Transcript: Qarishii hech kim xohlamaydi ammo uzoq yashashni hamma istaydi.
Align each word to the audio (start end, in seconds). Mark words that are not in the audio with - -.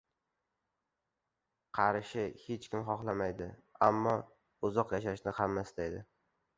Qarishii 1.81 2.25
hech 2.47 2.67
kim 2.73 2.83
xohlamaydi 2.89 3.53
ammo 3.93 4.19
uzoq 4.71 4.99
yashashni 5.01 5.41
hamma 5.43 5.71
istaydi. 5.71 6.07